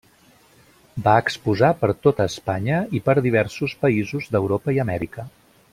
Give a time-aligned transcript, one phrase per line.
[1.07, 5.29] Va exposar per tota Espanya i per diversos països d'Europa i Amèrica.